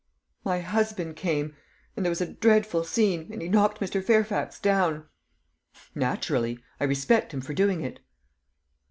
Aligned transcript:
"My 0.43 0.61
husband 0.61 1.15
came, 1.15 1.55
and 1.95 2.03
there 2.03 2.09
was 2.09 2.21
a 2.21 2.33
dreadful 2.33 2.83
scene, 2.83 3.29
and 3.31 3.39
he 3.39 3.47
knocked 3.47 3.79
Mr. 3.79 4.03
Fairfax 4.03 4.59
down." 4.59 5.05
"Naturally. 5.93 6.57
I 6.79 6.85
respect 6.85 7.35
him 7.35 7.41
for 7.41 7.53
doing 7.53 7.81
it." 7.81 7.99